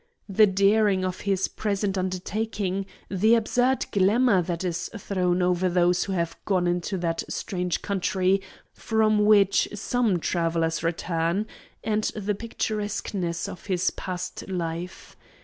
The 0.27 0.47
daring 0.47 1.05
of 1.05 1.19
his 1.29 1.47
present 1.47 1.95
undertaking, 1.95 2.87
the 3.07 3.35
absurd 3.35 3.85
glamour 3.91 4.41
that 4.41 4.63
is 4.63 4.89
thrown 4.97 5.43
over 5.43 5.69
those 5.69 6.05
who 6.05 6.13
have 6.13 6.39
gone 6.43 6.65
into 6.65 6.97
that 6.97 7.23
strange 7.29 7.83
country 7.83 8.41
from 8.73 9.25
which 9.25 9.69
some 9.75 10.19
travellers 10.19 10.81
return, 10.81 11.45
and 11.83 12.05
the 12.15 12.33
picturesqueness 12.33 13.47
of 13.47 13.67
his 13.67 13.91
past 13.91 14.49
life. 14.49 15.15